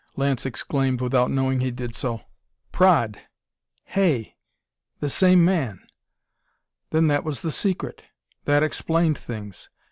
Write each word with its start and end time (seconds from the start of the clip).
Lance 0.15 0.47
exclaimed 0.47 0.99
without 0.99 1.29
knowing 1.29 1.59
he 1.59 1.69
did 1.69 1.93
so. 1.93 2.21
Praed 2.71 3.19
Hay! 3.83 4.35
The 4.99 5.11
same 5.11 5.45
man! 5.45 5.85
Then 6.89 7.05
that 7.09 7.23
was 7.23 7.41
the 7.41 7.51
secret; 7.51 8.05
that 8.45 8.63
explained 8.63 9.19
things! 9.19 9.69